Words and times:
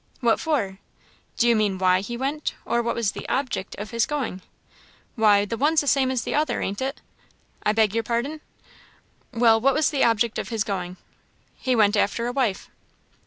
"What 0.19 0.39
for?" 0.39 0.79
"Do 1.37 1.47
you 1.47 1.55
mean 1.55 1.77
why 1.77 2.01
he 2.01 2.17
went, 2.17 2.55
or 2.65 2.81
what 2.81 2.95
was 2.95 3.11
the 3.11 3.29
object 3.29 3.75
of 3.75 3.91
his 3.91 4.07
going?" 4.07 4.41
"Why, 5.15 5.45
the 5.45 5.57
one's 5.57 5.81
the 5.81 5.85
same 5.87 6.09
as 6.09 6.23
the 6.23 6.33
other, 6.33 6.59
ain't 6.59 6.81
it?" 6.81 7.01
"I 7.61 7.71
beg 7.71 7.93
your 7.93 8.01
pardon." 8.01 8.41
"Well, 9.31 9.61
what 9.61 9.75
was 9.75 9.91
the 9.91 10.03
object 10.03 10.39
of 10.39 10.49
his 10.49 10.63
going?" 10.63 10.97
"He 11.53 11.75
went 11.75 11.95
after 11.95 12.25
a 12.25 12.31
wife." 12.33 12.67